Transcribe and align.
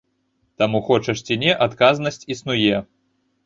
Таму, 0.61 0.79
хочаш 0.87 1.21
ці 1.29 1.39
не, 1.45 1.51
адказнасць 1.67 2.21
існуе. 2.33 2.85